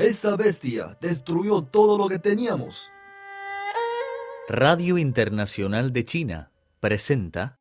Esa 0.00 0.34
bestia 0.34 0.96
destruyó 0.98 1.60
todo 1.60 1.98
lo 1.98 2.08
que 2.08 2.18
teníamos. 2.18 2.90
Radio 4.48 4.96
Internacional 4.96 5.92
de 5.92 6.06
China 6.06 6.50
presenta 6.80 7.58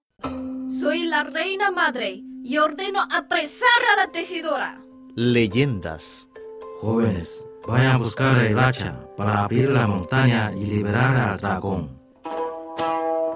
Soy 0.71 1.03
la 1.03 1.25
reina 1.25 1.69
madre 1.69 2.23
y 2.41 2.57
ordeno 2.57 3.05
apresar 3.11 3.67
a 3.91 4.05
la 4.05 4.11
tejedora. 4.13 4.81
Leyendas. 5.15 6.29
Jóvenes, 6.79 7.45
vayan 7.67 7.91
a 7.91 7.97
buscar 7.97 8.45
el 8.45 8.57
hacha 8.57 9.05
para 9.17 9.43
abrir 9.43 9.69
la 9.69 9.85
montaña 9.85 10.53
y 10.55 10.63
liberar 10.65 11.31
al 11.31 11.39
dragón. 11.39 11.99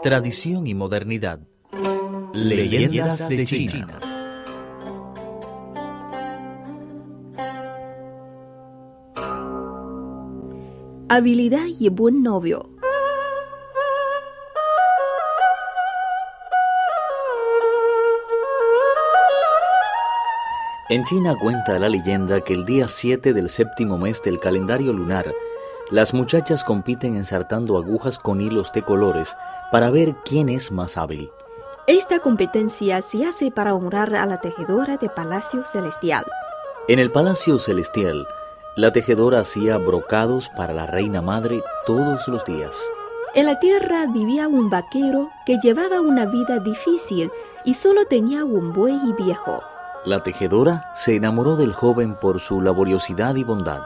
Tradición 0.02 0.66
y 0.66 0.74
modernidad. 0.76 1.42
Leyendas 2.34 3.28
de 3.28 3.44
China. 3.44 4.00
Habilidad 11.16 11.68
y 11.80 11.90
buen 11.90 12.24
novio. 12.24 12.72
En 20.90 21.06
China 21.06 21.36
cuenta 21.40 21.78
la 21.78 21.88
leyenda 21.88 22.42
que 22.42 22.56
el 22.56 22.66
día 22.66 22.88
7 22.88 23.32
del 23.32 23.52
séptimo 23.52 24.00
mes 24.00 24.24
del 24.24 24.40
calendario 24.40 24.92
lunar, 24.92 25.32
las 25.92 26.16
muchachas 26.16 26.64
compiten 26.64 27.16
ensartando 27.16 27.78
agujas 27.78 28.18
con 28.18 28.42
hilos 28.42 28.72
de 28.74 28.82
colores 28.82 29.36
para 29.72 29.92
ver 29.92 30.16
quién 30.26 30.50
es 30.50 30.72
más 30.72 30.98
hábil. 30.98 31.30
Esta 31.86 32.22
competencia 32.22 33.04
se 33.04 33.24
hace 33.28 33.52
para 33.52 33.76
honrar 33.76 34.16
a 34.16 34.26
la 34.26 34.38
tejedora 34.38 34.98
de 34.98 35.10
Palacio 35.10 35.64
Celestial. 35.64 36.26
En 36.88 36.98
el 36.98 37.12
Palacio 37.12 37.60
Celestial, 37.60 38.26
la 38.76 38.92
tejedora 38.92 39.40
hacía 39.40 39.78
brocados 39.78 40.50
para 40.50 40.74
la 40.74 40.88
reina 40.88 41.22
madre 41.22 41.62
todos 41.86 42.28
los 42.28 42.44
días. 42.44 42.76
En 43.36 43.46
la 43.46 43.60
tierra 43.60 44.06
vivía 44.08 44.48
un 44.48 44.70
vaquero 44.70 45.30
que 45.46 45.58
llevaba 45.60 46.02
una 46.02 46.26
vida 46.26 46.60
difícil 46.60 47.32
y 47.66 47.76
solo 47.76 48.06
tenía 48.06 48.46
un 48.46 48.74
buey 48.74 49.00
viejo. 49.18 49.62
La 50.06 50.24
tejedora 50.24 50.92
se 50.96 51.16
enamoró 51.16 51.56
del 51.56 51.74
joven 51.74 52.16
por 52.16 52.40
su 52.40 52.62
laboriosidad 52.62 53.36
y 53.36 53.44
bondad. 53.44 53.82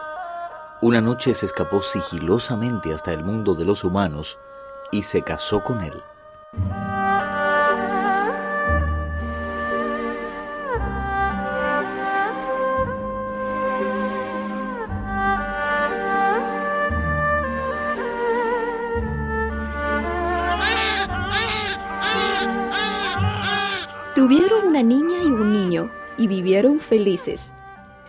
Una 0.81 1.02
noche 1.02 1.33
se 1.33 1.45
escapó 1.45 1.81
sigilosamente 1.81 2.94
hasta 2.94 3.11
el 3.11 3.23
mundo 3.23 3.56
de 3.56 3.66
los 3.66 3.83
humanos 3.83 4.38
y 4.92 5.04
se 5.04 5.22
casó 5.22 5.64
con 5.64 5.81
él. 5.81 6.02
Tuvieron 24.18 24.66
una 24.66 24.82
niña 24.82 25.22
y 25.22 25.28
un 25.28 25.54
niño 25.54 25.92
y 26.18 26.26
vivieron 26.26 26.80
felices. 26.80 27.54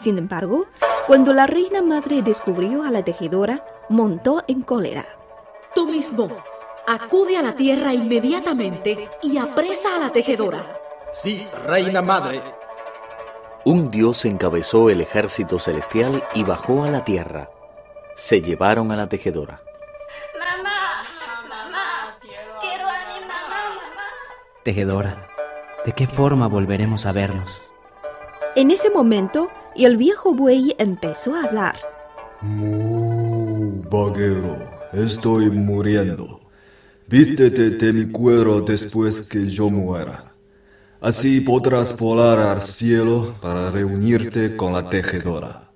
Sin 0.00 0.16
embargo, 0.16 0.64
cuando 1.06 1.34
la 1.34 1.46
reina 1.46 1.82
madre 1.82 2.22
descubrió 2.22 2.82
a 2.82 2.90
la 2.90 3.04
tejedora, 3.04 3.62
montó 3.90 4.42
en 4.48 4.62
cólera. 4.62 5.04
Tú 5.74 5.86
mismo, 5.86 6.28
acude 6.86 7.36
a 7.36 7.42
la 7.42 7.52
tierra 7.52 7.92
inmediatamente 7.92 9.10
y 9.22 9.36
apresa 9.36 9.96
a 9.96 9.98
la 9.98 10.10
tejedora. 10.10 10.80
Sí, 11.12 11.46
reina 11.66 12.00
madre. 12.00 12.40
Un 13.66 13.90
dios 13.90 14.24
encabezó 14.24 14.88
el 14.88 15.02
ejército 15.02 15.58
celestial 15.58 16.24
y 16.32 16.42
bajó 16.42 16.84
a 16.84 16.90
la 16.90 17.04
tierra. 17.04 17.50
Se 18.16 18.40
llevaron 18.40 18.92
a 18.92 18.96
la 18.96 19.10
tejedora. 19.10 19.60
Mamá, 20.38 21.04
mamá, 21.50 22.18
quiero 22.22 22.88
a 22.88 22.96
mi 23.12 23.20
mamá, 23.26 23.74
mamá. 23.76 24.04
Tejedora, 24.64 25.27
¿de 25.88 25.94
qué 25.94 26.06
forma 26.06 26.48
volveremos 26.48 27.06
a 27.06 27.12
vernos? 27.12 27.62
En 28.56 28.70
ese 28.70 28.90
momento, 28.90 29.48
el 29.74 29.96
viejo 29.96 30.34
buey 30.34 30.74
empezó 30.76 31.34
a 31.34 31.44
hablar. 31.44 31.76
Mu, 32.42 33.80
vaquero, 33.90 34.58
estoy 34.92 35.48
muriendo. 35.48 36.40
Vístete 37.06 37.70
de 37.70 37.94
mi 37.94 38.12
cuero 38.12 38.60
después 38.60 39.22
que 39.22 39.48
yo 39.48 39.70
muera. 39.70 40.34
Así 41.00 41.40
podrás 41.40 41.96
volar 41.96 42.38
al 42.38 42.62
cielo 42.62 43.36
para 43.40 43.70
reunirte 43.70 44.56
con 44.56 44.74
la 44.74 44.90
tejedora. 44.90 45.70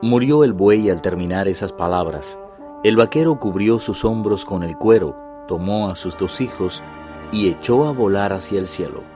Murió 0.00 0.42
el 0.42 0.54
buey 0.54 0.88
al 0.88 1.02
terminar 1.02 1.48
esas 1.48 1.74
palabras. 1.74 2.38
El 2.82 2.96
vaquero 2.96 3.38
cubrió 3.38 3.78
sus 3.78 4.06
hombros 4.06 4.46
con 4.46 4.62
el 4.62 4.78
cuero, 4.78 5.14
tomó 5.46 5.90
a 5.90 5.96
sus 5.96 6.16
dos 6.16 6.40
hijos 6.40 6.82
y 7.30 7.50
echó 7.50 7.84
a 7.84 7.92
volar 7.92 8.32
hacia 8.32 8.58
el 8.58 8.66
cielo. 8.66 9.13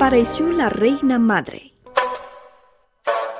Apareció 0.00 0.50
la 0.50 0.70
reina 0.70 1.18
madre. 1.18 1.74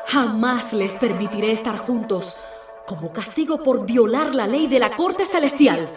Jamás 0.04 0.74
les 0.74 0.94
permitiré 0.94 1.52
estar 1.52 1.78
juntos 1.78 2.36
como 2.86 3.14
castigo 3.14 3.62
por 3.62 3.86
violar 3.86 4.34
la 4.34 4.46
ley 4.46 4.66
de 4.66 4.78
la 4.78 4.90
corte 4.90 5.24
celestial. 5.24 5.88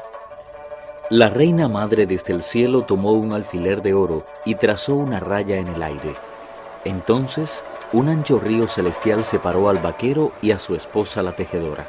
La 1.09 1.29
reina 1.29 1.67
madre 1.67 2.05
desde 2.05 2.31
el 2.31 2.41
cielo 2.41 2.83
tomó 2.83 3.11
un 3.11 3.33
alfiler 3.33 3.81
de 3.81 3.93
oro 3.93 4.25
y 4.45 4.55
trazó 4.55 4.95
una 4.95 5.19
raya 5.19 5.57
en 5.57 5.67
el 5.67 5.83
aire. 5.83 6.13
Entonces, 6.85 7.61
un 7.91 8.07
ancho 8.07 8.39
río 8.39 8.69
celestial 8.69 9.25
separó 9.25 9.67
al 9.67 9.79
vaquero 9.79 10.31
y 10.41 10.51
a 10.51 10.59
su 10.59 10.75
esposa 10.75 11.21
la 11.21 11.35
tejedora. 11.35 11.85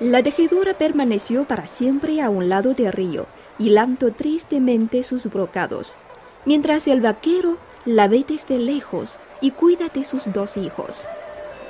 La 0.00 0.22
tejedora 0.22 0.72
permaneció 0.72 1.44
para 1.44 1.66
siempre 1.66 2.22
a 2.22 2.30
un 2.30 2.48
lado 2.48 2.72
del 2.72 2.90
río, 2.90 3.26
hilando 3.58 4.12
tristemente 4.12 5.02
sus 5.02 5.26
brocados, 5.26 5.98
mientras 6.46 6.88
el 6.88 7.02
vaquero 7.02 7.58
la 7.88 8.06
ve 8.06 8.22
desde 8.28 8.58
lejos 8.58 9.18
y 9.40 9.52
cuida 9.52 9.88
de 9.88 10.04
sus 10.04 10.30
dos 10.30 10.58
hijos. 10.58 11.06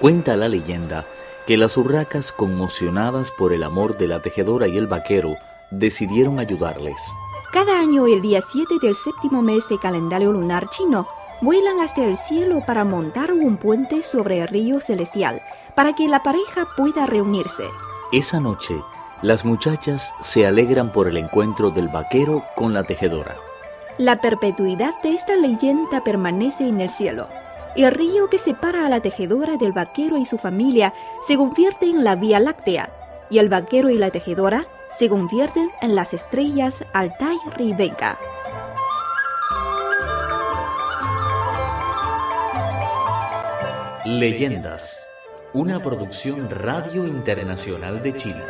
Cuenta 0.00 0.36
la 0.36 0.48
leyenda 0.48 1.06
que 1.46 1.56
las 1.56 1.76
urracas, 1.76 2.32
conmocionadas 2.32 3.30
por 3.30 3.52
el 3.52 3.62
amor 3.62 3.96
de 3.98 4.08
la 4.08 4.20
tejedora 4.20 4.66
y 4.66 4.76
el 4.76 4.88
vaquero, 4.88 5.34
decidieron 5.70 6.40
ayudarles. 6.40 6.96
Cada 7.52 7.78
año, 7.78 8.08
el 8.08 8.20
día 8.20 8.42
7 8.46 8.74
del 8.82 8.96
séptimo 8.96 9.42
mes 9.42 9.68
del 9.68 9.78
calendario 9.78 10.32
lunar 10.32 10.68
chino, 10.70 11.06
vuelan 11.40 11.78
hasta 11.78 12.04
el 12.04 12.16
cielo 12.16 12.62
para 12.66 12.84
montar 12.84 13.32
un 13.32 13.56
puente 13.56 14.02
sobre 14.02 14.40
el 14.40 14.48
río 14.48 14.80
celestial, 14.80 15.40
para 15.76 15.94
que 15.94 16.08
la 16.08 16.24
pareja 16.24 16.66
pueda 16.76 17.06
reunirse. 17.06 17.64
Esa 18.10 18.40
noche, 18.40 18.74
las 19.22 19.44
muchachas 19.44 20.12
se 20.20 20.48
alegran 20.48 20.90
por 20.90 21.06
el 21.06 21.16
encuentro 21.16 21.70
del 21.70 21.86
vaquero 21.86 22.42
con 22.56 22.74
la 22.74 22.82
tejedora. 22.82 23.36
La 23.98 24.14
perpetuidad 24.14 24.94
de 25.02 25.12
esta 25.12 25.34
leyenda 25.34 26.00
permanece 26.04 26.68
en 26.68 26.80
el 26.80 26.88
cielo. 26.88 27.26
El 27.74 27.90
río 27.90 28.30
que 28.30 28.38
separa 28.38 28.86
a 28.86 28.88
la 28.88 29.00
tejedora 29.00 29.56
del 29.56 29.72
vaquero 29.72 30.16
y 30.18 30.24
su 30.24 30.38
familia 30.38 30.92
se 31.26 31.36
convierte 31.36 31.86
en 31.86 32.04
la 32.04 32.14
Vía 32.14 32.38
Láctea, 32.38 32.90
y 33.28 33.38
el 33.38 33.48
vaquero 33.48 33.90
y 33.90 33.98
la 33.98 34.10
tejedora 34.10 34.66
se 35.00 35.08
convierten 35.08 35.68
en 35.82 35.96
las 35.96 36.14
estrellas 36.14 36.84
Altai 36.92 37.36
y 37.58 37.72
Vega. 37.72 38.16
Leyendas, 44.04 45.08
una 45.54 45.80
producción 45.80 46.48
Radio 46.50 47.04
Internacional 47.04 48.00
de 48.00 48.16
China. 48.16 48.44